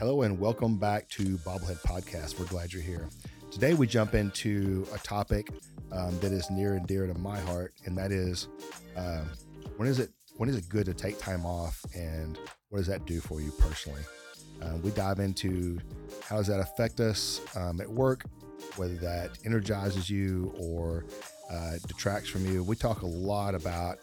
[0.00, 2.40] Hello and welcome back to Bobblehead Podcast.
[2.40, 3.10] We're glad you're here.
[3.50, 5.50] Today we jump into a topic
[5.92, 8.48] um, that is near and dear to my heart, and that is
[8.96, 9.24] uh,
[9.76, 10.08] when is it
[10.38, 12.38] when is it good to take time off, and
[12.70, 14.00] what does that do for you personally?
[14.62, 15.78] Uh, we dive into
[16.24, 18.24] how does that affect us um, at work,
[18.76, 21.04] whether that energizes you or
[21.52, 22.64] uh, detracts from you.
[22.64, 23.98] We talk a lot about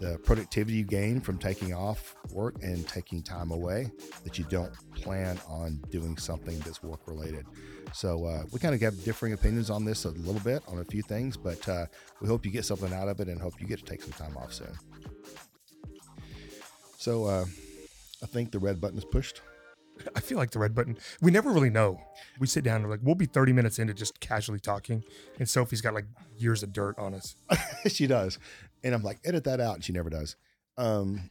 [0.00, 3.90] the productivity you gain from taking off work and taking time away
[4.24, 7.44] that you don't plan on doing something that's work related.
[7.92, 10.84] So uh, we kind of have differing opinions on this a little bit on a
[10.84, 11.86] few things, but uh,
[12.20, 14.12] we hope you get something out of it and hope you get to take some
[14.12, 14.72] time off soon.
[16.96, 17.44] So uh,
[18.22, 19.42] I think the red button is pushed.
[20.14, 20.98] I feel like the red button.
[21.20, 22.00] We never really know.
[22.38, 25.02] We sit down and we're like, we'll be 30 minutes into just casually talking,
[25.38, 27.36] and Sophie's got like years of dirt on us.
[27.88, 28.38] she does,
[28.82, 30.36] and I'm like, edit that out, and she never does.
[30.76, 31.30] Um,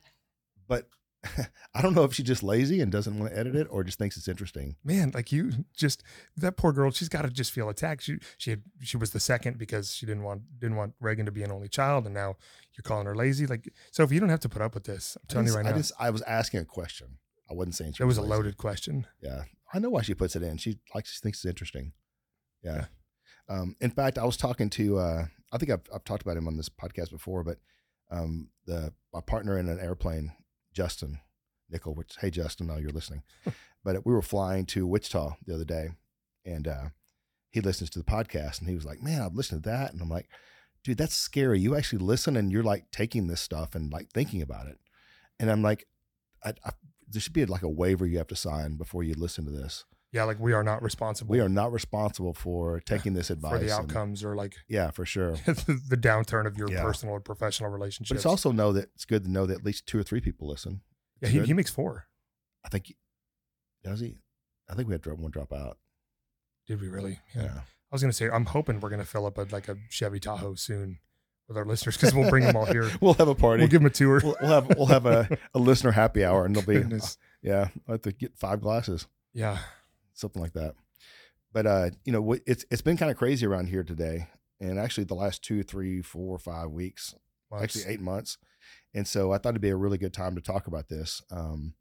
[0.67, 0.87] but
[1.75, 3.97] I don't know if she's just lazy and doesn't want to edit it, or just
[3.97, 4.75] thinks it's interesting.
[4.83, 6.03] Man, like you just
[6.37, 6.91] that poor girl.
[6.91, 8.03] She's got to just feel attacked.
[8.03, 11.31] She she had, she was the second because she didn't want didn't want Reagan to
[11.31, 12.35] be an only child, and now
[12.73, 13.47] you're calling her lazy.
[13.47, 15.17] Like Sophie, you don't have to put up with this.
[15.19, 15.77] I'm telling just, you right I now.
[15.77, 17.17] just I was asking a question.
[17.49, 19.07] I wasn't saying she It was a loaded question.
[19.21, 20.57] Yeah, I know why she puts it in.
[20.57, 21.93] She likes she thinks it's interesting.
[22.63, 22.85] Yeah.
[23.47, 26.47] Um, in fact, I was talking to uh, I think I've I've talked about him
[26.47, 27.57] on this podcast before, but
[28.11, 30.33] um, the my partner in an airplane,
[30.73, 31.19] Justin
[31.69, 31.95] Nickel.
[31.95, 33.23] Which hey Justin, now you're listening.
[33.83, 35.89] but we were flying to Wichita the other day,
[36.45, 36.85] and uh,
[37.49, 40.01] he listens to the podcast, and he was like, "Man, I've listened to that," and
[40.01, 40.29] I'm like,
[40.83, 41.59] "Dude, that's scary.
[41.59, 44.77] You actually listen, and you're like taking this stuff and like thinking about it."
[45.39, 45.87] And I'm like,
[46.43, 46.71] I, I,
[47.09, 49.85] there should be like a waiver you have to sign before you listen to this.
[50.11, 51.31] Yeah, like we are not responsible.
[51.31, 54.89] We are not responsible for taking this advice for the and- outcomes or like yeah,
[54.91, 55.31] for sure.
[55.45, 56.81] the downturn of your Yeah.
[56.81, 58.09] personal or professional relationships.
[58.09, 60.21] But it's also know that it's good to know that at least two or three
[60.21, 60.81] people listen.
[61.21, 62.07] yeah, he, he makes four.
[62.65, 62.93] I think
[63.83, 64.17] does he?
[64.69, 65.77] I think we had one drop out.
[66.67, 67.19] Did we really?
[67.35, 67.61] Yeah.
[67.91, 70.55] I was gonna say, I'm hoping we're gonna fill up a, like a Chevy Tahoe
[70.55, 70.99] soon
[71.49, 72.89] with our listeners because we'll bring them all here.
[73.01, 73.61] we'll have a party.
[73.61, 74.21] We'll give them a tour.
[74.23, 77.17] We'll, we'll have we'll have a, a listener happy hour, and they'll be Goodness.
[77.41, 77.67] yeah.
[77.87, 79.57] I have to get five glasses, Yeah,
[80.13, 80.75] something like that.
[81.51, 84.27] But uh, you know, it's it's been kind of crazy around here today,
[84.61, 87.15] and actually the last two, three, four, five weeks,
[87.49, 88.37] well, actually eight months.
[88.93, 91.21] And so I thought it'd be a really good time to talk about this.
[91.31, 91.73] Um,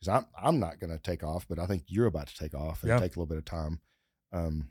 [0.00, 2.54] because I'm I'm not going to take off, but I think you're about to take
[2.54, 2.98] off and Yeah.
[2.98, 3.80] take a little bit of time.
[4.32, 4.70] Um,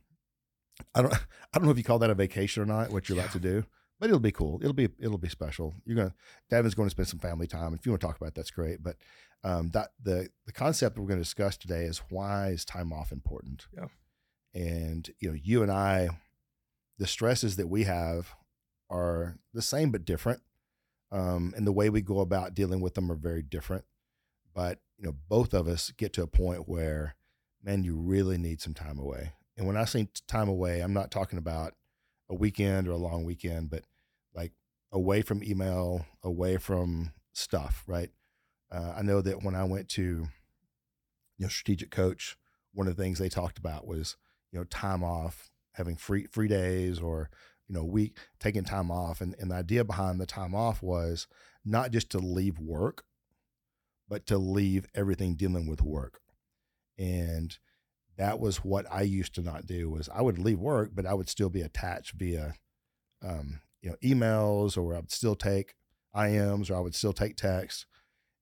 [0.94, 1.20] I don't I
[1.58, 3.64] don't know if you call that a vacation or not, what you're about to do,
[4.02, 4.60] but it'll be cool.
[4.62, 5.74] It'll be it'll be special.
[5.86, 6.14] You're gonna
[6.50, 7.74] Davin's going to spend some family time.
[7.74, 8.84] If you want to talk about it, that's great.
[8.84, 8.98] But
[9.44, 13.14] um, that the the concept we're going to discuss today is why is time off
[13.14, 13.68] important?
[13.74, 13.88] Yeah.
[14.54, 16.10] And you know, you and I,
[16.98, 18.32] the stresses that we have
[18.90, 20.42] are the same but different
[21.12, 23.86] um, and the way we go about dealing with them are very different.
[24.54, 27.16] But you know, both of us get to a point where,
[27.64, 29.34] man, you really need some time away.
[29.58, 31.74] And when I say time away, I'm not talking about
[32.30, 33.84] a weekend or a long weekend, but
[34.92, 37.84] away from email, away from stuff.
[37.88, 38.10] Right?
[38.72, 40.28] Uh, I know that when I went to, you
[41.40, 42.38] know, strategic coach,
[42.74, 44.16] one of the things they talked about was,
[44.52, 47.30] you know, time off, having free free days, or
[47.72, 49.22] you know, week taking time off.
[49.22, 51.28] And, and the idea behind the time off was
[51.64, 53.06] not just to leave work,
[54.10, 56.20] but to leave everything dealing with work.
[56.98, 57.58] And
[58.18, 61.14] that was what I used to not do was I would leave work, but I
[61.14, 62.56] would still be attached via,
[63.26, 65.76] um, you know, emails or I would still take
[66.16, 67.86] IMs or I would still take texts.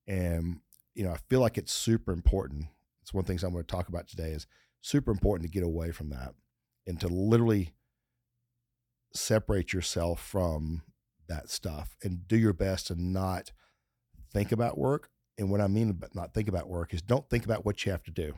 [0.06, 0.60] And,
[0.94, 2.66] you know, I feel like it's super important.
[3.02, 4.46] It's one of the things I'm going to talk about today is
[4.80, 6.34] super important to get away from that
[6.86, 7.74] and to literally
[9.14, 10.82] separate yourself from
[11.28, 13.52] that stuff and do your best to not
[14.32, 15.10] think about work.
[15.38, 17.92] And what I mean about not think about work is don't think about what you
[17.92, 18.34] have to do.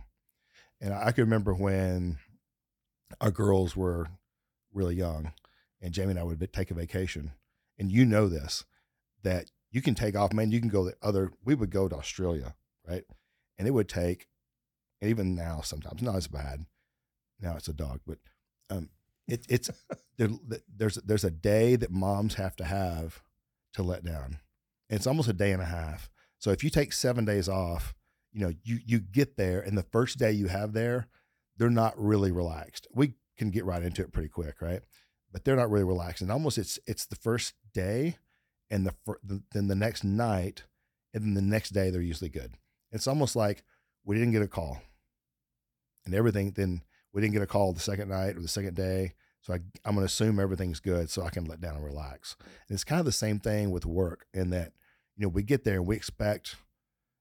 [0.81, 2.19] And I can remember when
[3.21, 4.09] our girls were
[4.73, 5.33] really young
[5.82, 7.32] and Jamie and I would take a vacation.
[7.78, 8.65] And you know this,
[9.22, 11.97] that you can take off, man, you can go the other, we would go to
[11.97, 12.54] Australia,
[12.88, 13.04] right?
[13.59, 14.28] And it would take,
[15.00, 16.64] and even now sometimes, not as bad.
[17.40, 18.19] Now it's a dog, but
[18.70, 18.90] um,
[19.26, 19.69] it, it's
[20.19, 20.29] there,
[20.75, 23.23] there's there's a day that moms have to have
[23.75, 24.38] to let down.
[24.88, 26.08] And it's almost a day and a half.
[26.38, 27.94] So if you take seven days off,
[28.32, 31.08] you know you you get there, and the first day you have there,
[31.56, 32.87] they're not really relaxed.
[32.94, 34.82] We can get right into it pretty quick, right?
[35.32, 38.19] But they're not really relaxed, and almost it's it's the first day,
[38.70, 40.64] and the, fir- the then the next night,
[41.14, 42.52] and then the next day they're usually good.
[42.90, 43.64] It's almost like
[44.05, 44.82] we didn't get a call,
[46.05, 46.52] and everything.
[46.52, 46.82] Then
[47.12, 49.14] we didn't get a call the second night or the second day.
[49.43, 52.37] So I, I'm going to assume everything's good so I can let down and relax.
[52.40, 54.73] And it's kind of the same thing with work in that,
[55.17, 56.56] you know, we get there and we expect,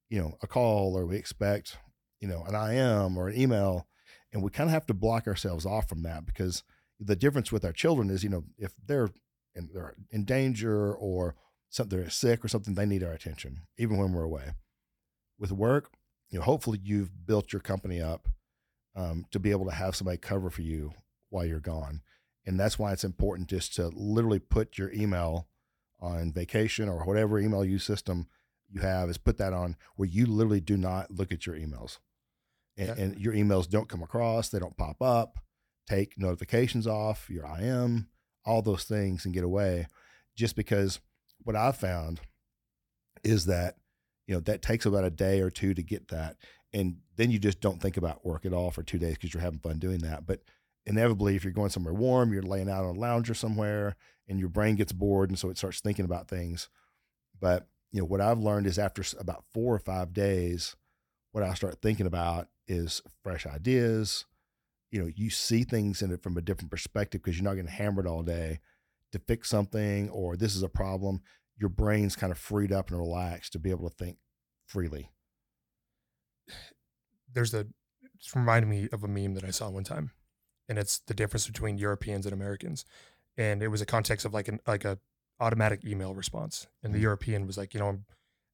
[0.09, 1.77] you know, a call or we expect,
[2.19, 3.87] you know, an IM or an email,
[4.31, 6.63] and we kind of have to block ourselves off from that because
[7.03, 9.09] the difference with our children is, you know, if they're
[9.55, 11.35] in, they're in danger or
[11.69, 14.51] something they're sick or something, they need our attention, even when we're away.
[15.39, 15.91] With work,
[16.29, 18.29] you know, hopefully you've built your company up
[18.95, 20.93] um, to be able to have somebody cover for you
[21.29, 22.01] while you're gone,
[22.45, 25.47] and that's why it's important just to literally put your email
[25.99, 28.27] on vacation or whatever email use system
[28.69, 31.99] you have is put that on where you literally do not look at your emails.
[32.77, 35.39] And, and your emails don't come across they don't pop up
[35.87, 38.07] take notifications off your im
[38.45, 39.87] all those things and get away
[40.35, 40.99] just because
[41.43, 42.21] what i've found
[43.23, 43.75] is that
[44.27, 46.37] you know that takes about a day or two to get that
[46.73, 49.41] and then you just don't think about work at all for two days because you're
[49.41, 50.41] having fun doing that but
[50.85, 53.95] inevitably if you're going somewhere warm you're laying out on a lounger somewhere
[54.27, 56.69] and your brain gets bored and so it starts thinking about things.
[57.39, 60.75] But you know what i've learned is after about four or five days
[61.31, 64.25] what i start thinking about is fresh ideas
[64.91, 67.71] you know you see things in it from a different perspective because you're not getting
[67.71, 68.59] hammered all day
[69.11, 71.21] to fix something or this is a problem
[71.57, 74.17] your brain's kind of freed up and relaxed to be able to think
[74.65, 75.11] freely.
[77.31, 77.67] There's a
[78.15, 80.11] it's reminded me of a meme that I saw one time,
[80.67, 82.85] and it's the difference between Europeans and Americans,
[83.37, 84.99] and it was a context of like an like a
[85.39, 87.03] automatic email response, and the Mhm.
[87.03, 88.05] European was like, you know, I'm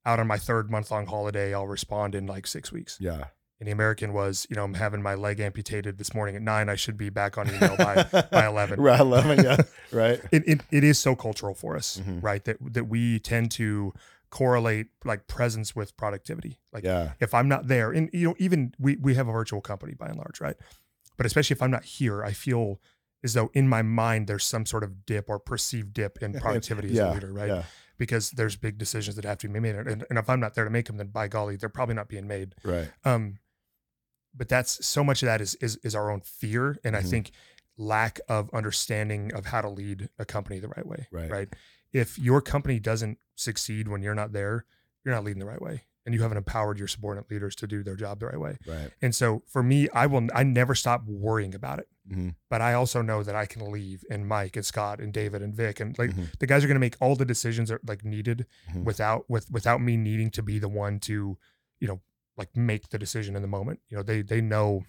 [0.05, 3.27] out on my third month long holiday, I'll respond in like six weeks, yeah
[3.59, 6.69] and the American was, you know, I'm having my leg amputated this morning at nine,
[6.69, 8.79] I should be back on email by by 11.
[8.79, 9.57] right 11 yeah
[9.91, 12.21] right it, it, it is so cultural for us, Mhm.
[12.23, 12.43] right?
[12.45, 13.93] That that we tend to
[14.29, 16.59] correlate like presence with productivity.
[16.73, 19.61] Like yeah if I'm not there, and you know, even we we have a virtual
[19.61, 20.55] company by and large, right?
[21.17, 22.79] But especially if I'm not here, I feel
[23.23, 26.91] as though in my mind there's some sort of dip or perceived dip in productivity
[26.91, 27.47] as a leader, right?
[27.47, 27.63] yeah
[27.97, 30.65] Because there's big decisions that have to be made, and, and if I'm not there
[30.65, 32.53] to make them, then by golly, they're probably not being made.
[32.63, 33.39] right Um,
[34.35, 37.09] but that's so much of that is is is our own fear, and I Mhm.
[37.09, 37.31] think
[37.77, 41.07] lack of understanding of how to lead a company the right way.
[41.11, 41.29] Right.
[41.29, 41.53] Right.
[41.93, 44.65] If your company doesn't succeed when you're not there,
[45.05, 47.83] you're not leading the right way, and you haven't empowered your subordinate leaders to do
[47.83, 48.57] their job the right way.
[48.67, 51.87] right And so for me, I will I never stop worrying about it.
[52.09, 52.35] Mhm.
[52.49, 55.53] But I also know that I can leave and Mike and Scott and David and
[55.53, 56.37] Vic and like Mhm.
[56.39, 58.85] the guys are going to make all the decisions that like needed Mhm.
[58.85, 61.37] without with without me needing to be the one to,
[61.79, 62.01] you know,
[62.37, 63.79] like make the decision in the moment.
[63.89, 64.85] You know, they they know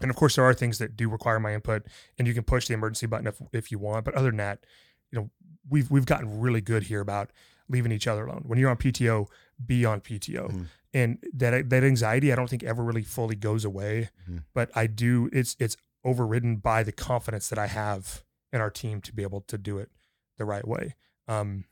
[0.00, 1.86] and of course there are things that do require my input
[2.18, 4.64] and you can push the emergency button if if you want, but other than that,
[5.10, 5.30] you know,
[5.68, 7.30] we've we've gotten really good here about
[7.68, 8.42] leaving each other alone.
[8.46, 9.26] When you're on PTO,
[9.64, 10.48] be on PTO.
[10.50, 10.66] Mhm.
[10.92, 14.44] And that that anxiety I don't think ever really fully goes away, Mhm.
[14.52, 18.22] but I do it's it's overridden by the confidence that I have
[18.52, 19.90] in our team to be able to do it
[20.36, 20.94] the right way.
[21.26, 21.64] Um,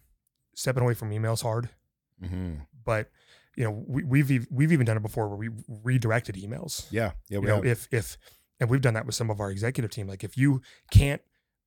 [0.55, 1.69] stepping away from emails hard,
[2.23, 2.67] Mhm.
[2.85, 3.11] but
[3.57, 5.51] you know we, we've we've even done it before where we
[5.83, 6.87] redirected emails.
[6.91, 7.65] yeah yeah you know have.
[7.67, 8.17] if if
[8.61, 10.07] and we've done that with some of our executive team.
[10.07, 10.61] Like if you
[10.91, 11.21] can't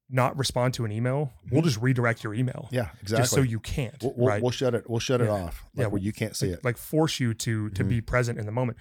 [0.09, 3.59] not respond to an email, we'll just redirect your email yeah exactly just so you
[3.59, 3.95] can't.
[4.03, 4.41] we'll, we'll, right?
[4.41, 5.31] we'll shut it we'll shut it Yeah.
[5.31, 7.89] off like Yeah, where you can't see like, it like force you to to Mhm.
[7.89, 8.77] be present in the moment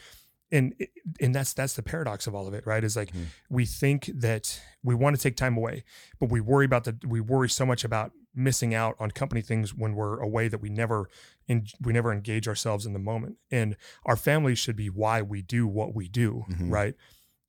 [0.52, 0.74] and
[1.20, 3.24] and that's that's the paradox of all of it right is like Mhm.
[3.48, 5.82] we think that we want to take time away
[6.20, 9.72] but we worry about the we worry so much about missing out on company things
[9.74, 11.08] when we're away that we never
[11.48, 13.76] in, we never engage ourselves in the moment and
[14.06, 16.70] our family should be why we do what we do Mhm.
[16.72, 16.94] right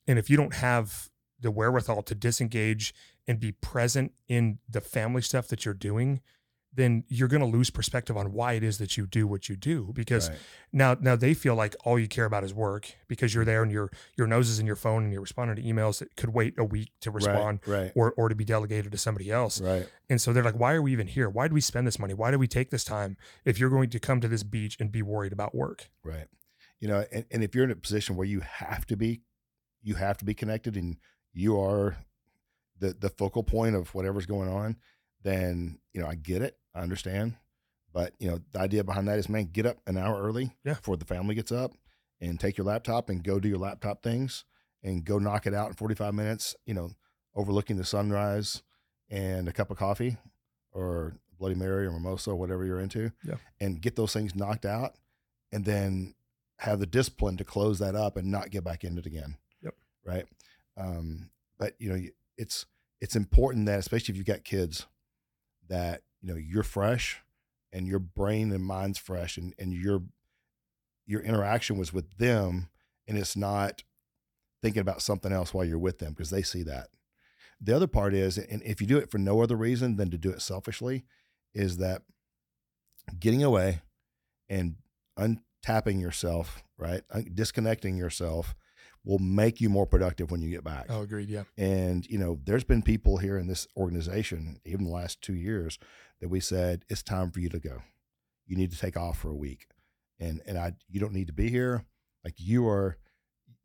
[0.08, 1.10] and if you don't have
[1.40, 2.94] the wherewithal to disengage
[3.28, 6.22] and be present in the family stuff that you're doing
[6.75, 9.55] then you're going to lose perspective on why it is that you do what you
[9.55, 10.38] do because right.
[10.74, 13.72] now now they feel like all you care about is work because you're there and
[13.72, 16.53] your your nose is in your phone and you're responding to emails that could wait
[16.58, 19.88] a week to respond right right or or to be delegated to somebody else right
[20.10, 22.13] and so they're like why are we even here why do we spend this money
[22.13, 24.91] why do we take this time if you're going to come to this beach and
[24.91, 26.27] be worried about work Right.
[26.79, 29.22] You know, and, and if you're in a position where you have to be,
[29.82, 30.98] you have to be connected and
[31.34, 31.98] you are
[32.79, 34.77] the the focal point of whatever's going on,
[35.24, 36.58] then, you know, I get it.
[36.75, 37.36] I understand.
[37.94, 40.74] But, you know, the idea behind that is man, get up an hour early Yeah.
[40.74, 41.72] before the family gets up
[42.20, 44.44] and take your laptop and go do your laptop things
[44.84, 46.91] and go knock it out in 45 minutes, you know,
[47.34, 48.62] overlooking the sunrise
[49.10, 50.17] and a cup of coffee
[50.72, 53.12] or Bloody Mary or mimosa or whatever you're into.
[53.24, 53.36] Yeah.
[53.62, 54.96] And get those things knocked out
[55.51, 56.15] and then
[56.60, 59.38] have the discipline to close that up and not get back into it again.
[59.62, 59.75] Yep.
[60.05, 60.25] Right.
[60.77, 62.01] Um, but you know,
[62.38, 62.65] it's
[63.01, 64.86] it's important that especially if you've got kids,
[65.70, 67.22] that you know you're fresh
[67.72, 70.01] and your brain and mind's fresh and and your
[71.05, 72.70] your interaction was with them
[73.08, 73.84] and it's not
[74.62, 76.88] thinking about something else while you're with them because they see that.
[77.62, 80.17] The other part is, and if you do it for no other reason than to
[80.17, 81.05] do it selfishly,
[81.53, 82.01] is that
[83.20, 83.82] getting away
[84.50, 84.77] and
[85.20, 87.01] untapping yourself right?
[87.34, 88.55] Disconnecting yourself
[89.06, 90.88] will make you more productive when you get back.
[90.90, 91.30] Oh, agreed.
[91.30, 91.44] Yeah.
[91.58, 95.78] And, you know, there's been people here in this organization, even the last two years,
[96.22, 97.84] that we said, it's time for you to go.
[98.48, 99.68] You need to take off for a week.
[100.20, 101.86] And, and I, you don't need to be here.
[102.24, 102.98] Like you are,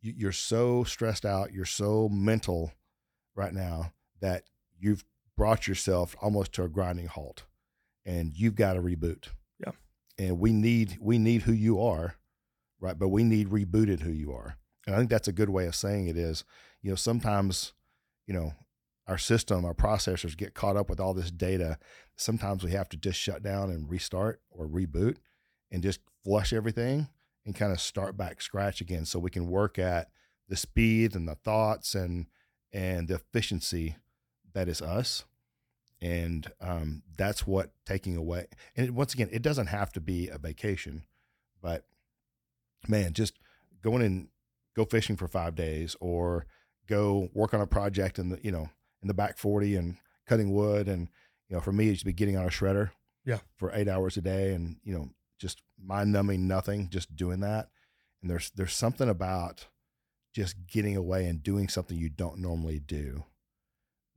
[0.02, 1.52] you- you're so stressed out.
[1.52, 2.72] You're so mental
[3.34, 4.44] right now that
[4.78, 5.04] you've
[5.36, 7.44] brought yourself almost to a grinding halt
[8.04, 9.28] and you've got to reboot.
[9.58, 9.72] Yeah.
[10.18, 12.16] And we need, we need who you are,
[12.78, 12.98] right?
[12.98, 14.56] But we need rebooted who you are.
[14.86, 16.44] And I think that's a good way of saying it is,
[16.82, 17.72] you know, sometimes,
[18.26, 18.54] you know,
[19.06, 21.78] our system, our processors get caught up with all this data.
[22.16, 25.16] Sometimes we have to just shut down and restart or reboot
[25.70, 27.08] and just flush everything
[27.44, 30.08] and kind of start back scratch again so we can work at
[30.48, 32.26] the speed and the thoughts and
[32.72, 33.96] and the efficiency
[34.52, 35.24] that is us
[36.02, 38.46] and um, that's what taking away
[38.76, 41.02] and once again it doesn't have to be a vacation
[41.62, 41.84] but
[42.88, 43.34] man just
[43.82, 44.28] going and
[44.76, 46.46] go fishing for five days or
[46.88, 48.68] go work on a project in the you know
[49.02, 49.96] in the back 40 and
[50.26, 51.08] cutting wood and
[51.48, 52.90] you know for me it's be getting on a shredder
[53.24, 53.38] Yeah.
[53.56, 57.68] for eight hours a day and you know just mind numbing nothing just doing that
[58.22, 59.66] and there's there's something about
[60.34, 63.24] just getting away and doing something you don't normally do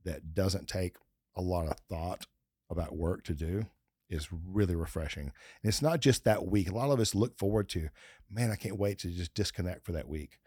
[0.04, 0.96] that doesn't take
[1.34, 2.26] a lot of thought
[2.70, 3.66] about work to do
[4.10, 5.24] is really refreshing.
[5.62, 6.70] And it's not just that week.
[6.70, 7.88] A lot of us look forward to,
[8.30, 10.38] man, I can't wait to just disconnect for that week.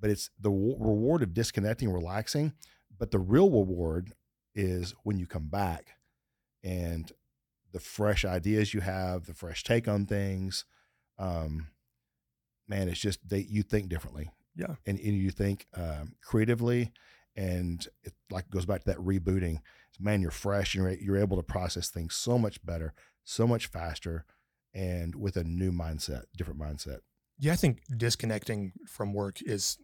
[0.00, 2.54] But it's the w- reward of disconnecting, relaxing.
[2.98, 4.14] But the real reward
[4.54, 5.96] is when you come back
[6.62, 7.10] and
[7.72, 10.64] the fresh ideas you have, the fresh take on things.
[11.18, 11.68] Um,
[12.68, 14.30] man, it's just they you think differently.
[14.56, 14.74] Yeah.
[14.86, 16.92] And, and you think um, creatively,
[17.36, 19.60] and it like goes back to that rebooting.
[19.98, 20.74] Man, you're fresh.
[20.74, 22.92] And you're you're able to process things so much better,
[23.24, 24.24] so much faster,
[24.74, 26.98] and with a new mindset, different mindset.
[27.38, 29.78] Yeah, I think disconnecting from work is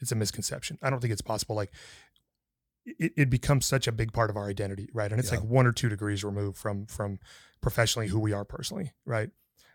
[0.00, 0.78] it's a misconception.
[0.82, 1.54] I don't think it's possible.
[1.56, 1.72] Like
[2.84, 5.10] it, it becomes such a big part of our identity, right?
[5.10, 5.38] And it's Yeah.
[5.38, 7.18] like one or two degrees removed from from
[7.60, 9.30] professionally who we are personally, right?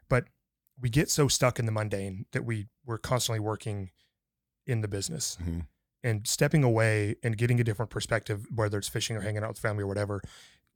[0.09, 0.25] But
[0.79, 3.91] we get so stuck in the mundane that we we're constantly working
[4.65, 5.65] in the business Mhm.
[6.03, 9.59] and stepping away and getting a different perspective, whether it's fishing or hanging out with
[9.59, 10.21] family or whatever,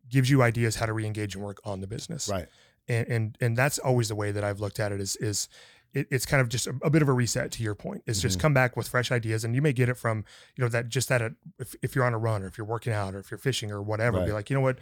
[0.07, 2.47] gives you ideas how to re-engage and work on the business Right.
[2.87, 5.49] and and and that's always the way that I've looked at it is is
[5.93, 8.21] it, it's kind of just a, a bit of a reset to your point is
[8.21, 8.41] just Mhm.
[8.41, 10.23] come back with fresh ideas and you may get it from
[10.55, 11.29] you know that just that uh,
[11.59, 13.71] if, if you're on a run or if you're working out or if you're fishing
[13.71, 14.79] or whatever be like you know what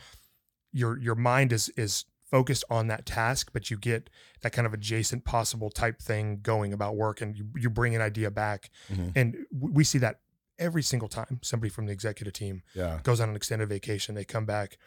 [0.72, 4.10] your your mind is is focused on that task but you get
[4.42, 8.02] that kind of adjacent possible type thing going about work and you, you bring an
[8.02, 9.12] idea back Mhm.
[9.16, 10.20] and w- we see that
[10.60, 13.00] every single time somebody from the executive team Yeah.
[13.02, 14.78] goes on an extended vacation, they come back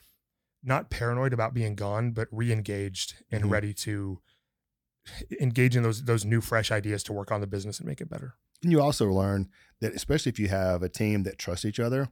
[0.62, 3.50] not paranoid about being gone, but re-engaged and Mhm.
[3.50, 4.20] ready to
[5.40, 8.10] engage in those those new fresh ideas to work on the business and make it
[8.10, 8.34] better.
[8.62, 9.48] And you also learn
[9.80, 12.08] that, especially if you have a team that trusts each other,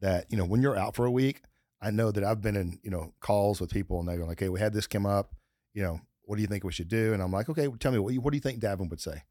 [0.00, 1.42] that you know when you're out for a week.
[1.82, 4.40] I know that I've been in you know calls with people and they go like,
[4.40, 5.34] "Hey, we had this come up.
[5.74, 7.92] You know, what do you think we should do?" And I'm like, "Okay, well, tell
[7.92, 9.24] me what, you, what do you think Davin would say?"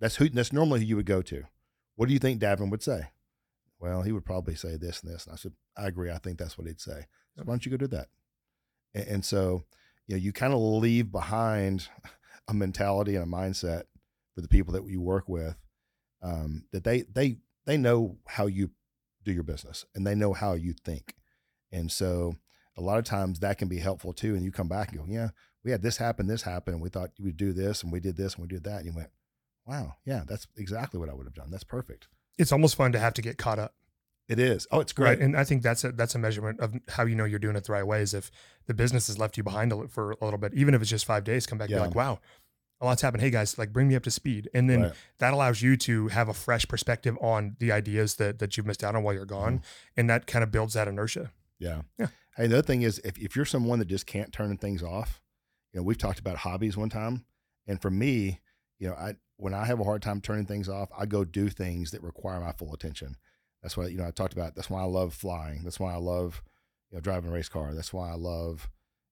[0.00, 0.30] That's who.
[0.30, 1.44] That's normally who you would go to.
[1.96, 3.10] What do you think Davin would say?
[3.78, 5.26] Well, he would probably say this and this.
[5.26, 6.10] And I said, I agree.
[6.10, 7.06] I think that's what he'd say.
[7.36, 8.08] So why don't you go do that?
[8.94, 9.64] And, and so,
[10.06, 11.88] you know, you kind of leave behind
[12.48, 13.84] a mentality and a mindset
[14.34, 15.56] for the people that you work with
[16.22, 18.70] um, that they they they know how you
[19.24, 21.14] do your business and they know how you think,
[21.72, 22.36] and so
[22.76, 24.34] a lot of times that can be helpful too.
[24.34, 25.28] And you come back and go, yeah,
[25.64, 28.00] we had this happen, this happened, and we thought you would do this, and we
[28.00, 29.10] did this, and we did that, and you went,
[29.66, 31.50] wow, yeah, that's exactly what I would have done.
[31.50, 32.08] That's perfect.
[32.38, 33.74] It's almost fun to have to get caught up,
[34.30, 34.68] It is.
[34.70, 35.18] Oh, it's right?
[35.18, 35.24] great.
[35.24, 37.64] And I think that's a that's a measurement of how you know you're doing it
[37.64, 38.00] the right way.
[38.00, 38.30] Is if
[38.66, 41.04] the business has left you behind a for a little bit, even if it's just
[41.04, 42.20] five days, come back and be like, wow.
[42.82, 43.22] A lot's happened.
[43.22, 44.92] Hey guys, like bring me up to speed, and then Right.
[45.18, 48.82] that allows you to have a fresh perspective on the ideas that that you've missed
[48.82, 50.00] out on while you're gone, mm-hmm.
[50.00, 51.30] and that kind of builds that inertia.
[51.58, 51.82] Yeah.
[51.98, 52.06] Yeah.
[52.36, 55.20] Hey, the other thing is if, if you're someone that just can't turn things off,
[55.74, 57.26] you know, we've talked about hobbies one time.
[57.66, 58.40] And for me,
[58.78, 61.50] you know, I when I have a hard time turning things off, I go do
[61.50, 63.16] things that require my full attention.
[63.62, 65.62] That's why, you know, I talked about that's why I love flying.
[65.64, 66.42] That's why I love,
[66.90, 67.74] you know, driving a race car.
[67.74, 68.68] That's why I love,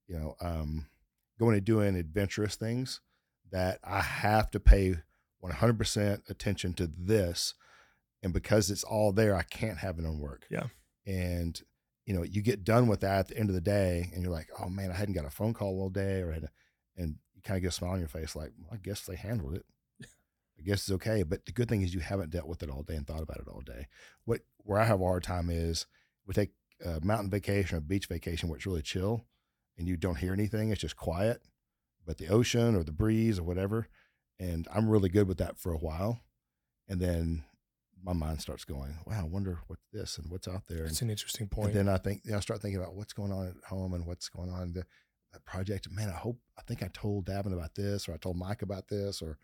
[0.06, 0.86] you know, um,
[1.38, 3.00] going and doing adventurous things
[3.50, 4.96] that I have to pay
[5.42, 7.54] 100% attention to this.
[8.22, 10.46] And because it's all there, I can't have it on work.
[10.50, 10.66] Yeah.
[11.06, 11.60] And,
[12.04, 14.32] you know, you get done with that at the end of the day and you're
[14.32, 16.50] like, oh man, I hadn't got a phone call all day or had a,
[16.96, 19.14] and you kind of get a smile on your face like, well, I guess they
[19.14, 19.64] handled it.
[20.58, 21.22] I guess it's okay.
[21.22, 23.38] But the good thing is you haven't dealt with it all day and thought about
[23.38, 23.86] it all day.
[24.24, 25.86] What where I have a hard time is
[26.26, 26.50] we take
[26.84, 29.24] a mountain vacation or beach vacation where it's really chill
[29.76, 30.70] and you don't hear anything.
[30.70, 31.42] It's just quiet.
[32.06, 33.88] But the ocean or the breeze or whatever,
[34.40, 36.20] and I'm really good with that for a while,
[36.88, 37.44] and then
[38.02, 41.10] my mind starts going, "Wow, I wonder what's this and what's out there." It's an
[41.10, 41.74] interesting and point.
[41.74, 44.06] then I think you know, I start thinking about what's going on at home and
[44.06, 44.86] what's going on in the
[45.32, 45.90] that project.
[45.90, 48.88] Man, I hope I think I told Davin about this, or I told Mike about
[48.88, 49.38] this, or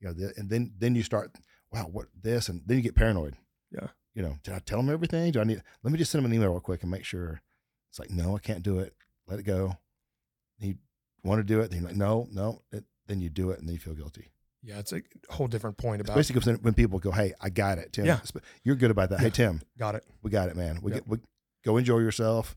[0.00, 1.30] you know, the, and then then you start,
[1.72, 3.36] wow, what this, and then you get paranoid.
[3.70, 3.88] Yeah.
[4.14, 5.30] You know, did I tell him everything?
[5.32, 5.62] Do I need?
[5.82, 7.42] Let me just send him an email real quick and make sure.
[7.90, 8.94] It's like, no, I can't do it.
[9.26, 9.76] Let it go.
[10.58, 10.76] You
[11.24, 11.70] want to do it?
[11.70, 12.62] Then you're like, no, no.
[12.72, 14.30] It, then you do it, and then you feel guilty.
[14.62, 17.92] yeah, it's a whole different point about 'cause when- people go, "Hey, I got it,
[17.92, 18.20] Tim." Yeah.
[18.64, 19.20] You're good about that.
[19.20, 20.04] Hey, Tim, got it.
[20.22, 20.80] we got it, man.
[20.82, 20.98] We Yeah.
[20.98, 21.18] get we
[21.64, 22.56] go enjoy yourself.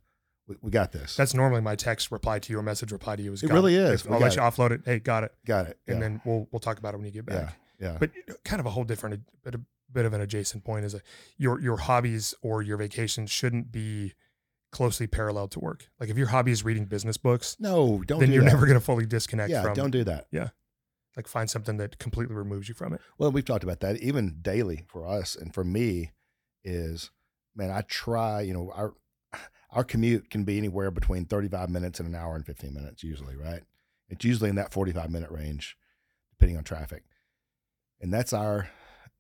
[0.50, 1.16] We, we got this.
[1.16, 3.32] That's normally my text reply to you or message reply to you.
[3.34, 4.02] Is It got really is.
[4.02, 4.82] If We I'll let you offload it.
[4.84, 5.34] Hey, got it.
[5.46, 5.78] got it.
[5.88, 6.02] And yeah.
[6.02, 7.56] then we'll we'll talk about it when you get back.
[7.80, 8.12] yeah, yeah, But
[8.44, 11.02] kind of a whole different bit a bit of an adjacent point is a,
[11.38, 14.14] your your hobbies or your vacations shouldn't be
[14.72, 15.88] closely parallel to work.
[16.00, 18.20] Like if your hobby is reading business books, no, don't.
[18.20, 18.52] then do you're that.
[18.52, 20.26] never going to fully disconnect Yeah, from don't do that.
[20.32, 20.50] Yeah,
[21.16, 23.02] like find something that completely removes you from it.
[23.20, 26.12] Well, we've talked about that even daily for us and for me
[26.64, 27.12] is,
[27.56, 28.42] man, I try.
[28.42, 28.94] You know, our
[29.72, 33.04] our commute can be anywhere between thirty five minutes and an hour and fifteen minutes
[33.04, 33.64] usually, right?
[34.10, 35.78] It's usually in that forty five minute range,
[36.32, 37.04] depending on traffic,
[38.02, 38.70] and that's our.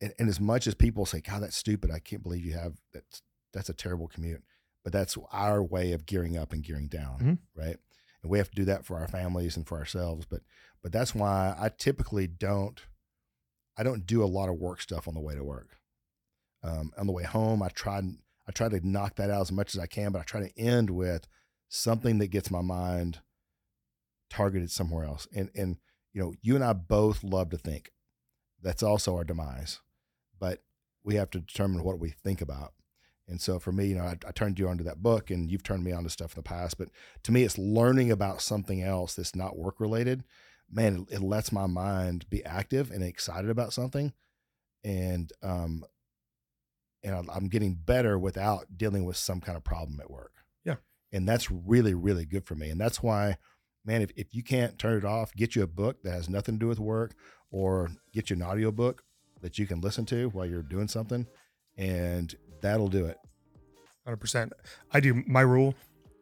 [0.01, 2.77] And, and as much as people say, "God, that's stupid," I can't believe you have
[2.93, 3.21] that's
[3.53, 4.43] that's a terrible commute,
[4.83, 7.37] but that's our way of gearing up and gearing down, Mhm.
[7.55, 7.77] right?
[8.21, 10.41] And we have to do that for our families and for ourselves, but
[10.81, 12.79] but that's why I typically don't
[13.77, 15.77] I don't do a lot of work stuff on the way to work.
[16.63, 18.01] Um, on the way home, I try
[18.49, 20.59] I try to knock that out as much as I can, but I try to
[20.59, 21.27] end with
[21.69, 23.19] something that gets my mind
[24.29, 25.27] targeted somewhere else.
[25.33, 25.77] And and
[26.13, 27.91] you know, you and I both love to think.
[28.61, 29.79] That's also our demise,
[30.37, 30.63] but
[31.03, 32.73] we have to determine what we think about.
[33.27, 35.63] And so for me, you know, I, I turned you onto that book, and you've
[35.63, 36.77] turned me on to stuff in the past.
[36.77, 36.89] But
[37.23, 40.23] to me, it's learning about something else that's not work related
[40.71, 44.13] man, it, it lets my mind be active and excited about something,
[44.83, 45.83] and um,
[47.03, 50.33] and I- I'm getting better without dealing with some kind of problem at work.
[50.65, 50.75] Yeah.
[51.11, 53.37] and that's really really good for me, and that's why,
[53.85, 56.55] man, if if you can't turn it off, get you a book that has nothing
[56.55, 57.13] to do with work,
[57.51, 59.03] or get you an audio book
[59.41, 61.25] that you can listen to while you're doing something,
[61.77, 63.17] and that'll do it.
[64.05, 64.53] Hundred percent.
[64.91, 65.73] I do my rule: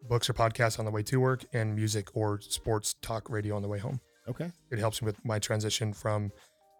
[0.08, 3.62] books or podcasts on the way to work, and music or sports talk radio on
[3.62, 4.00] the way home.
[4.30, 6.32] Okay, It helps me with my transition from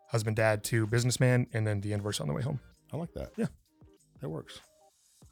[0.10, 2.60] husband dad to businessman, and then the inverse on the way home.
[2.94, 3.32] I like that.
[3.38, 3.48] Yeah.
[4.22, 4.60] That works.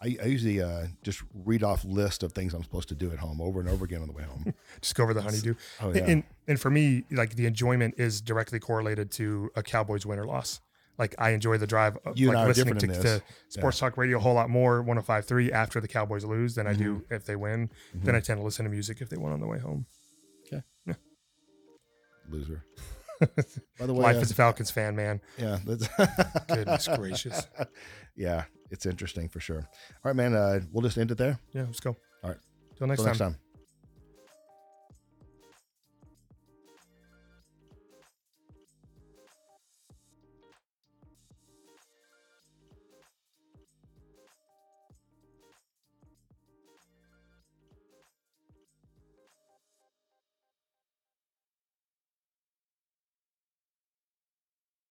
[0.01, 3.19] I, I usually uh, just read off list of things I'm supposed to do at
[3.19, 4.53] home over and over again on the way home.
[4.81, 5.55] Just go over the honeydew.
[5.81, 6.03] Oh yeah.
[6.03, 10.25] And and for me, like the enjoyment is directly correlated to a Cowboys win or
[10.25, 10.59] loss.
[10.97, 13.95] Like I enjoy the drive, You and like I are listening to, to sports talk
[13.97, 17.35] radio a whole lot more 105.3 after the Cowboys lose than I do if they
[17.37, 17.69] win.
[17.95, 18.03] Mhm.
[18.03, 19.85] Then I tend to listen to music if they win on the way home.
[20.47, 20.61] Okay.
[22.29, 22.65] Loser.
[23.79, 25.21] By the way, Life uh, as a Falcons fan, man.
[25.37, 25.87] yeah, that's
[26.47, 27.47] Goodness gracious.
[28.15, 29.59] yeah, it's interesting for sure.
[29.59, 30.33] All right, man.
[30.35, 31.39] Uh, we'll just end it there.
[31.53, 31.95] Yeah, let's go.
[32.23, 32.39] All right.
[32.77, 33.07] Till next time.
[33.07, 33.35] next time.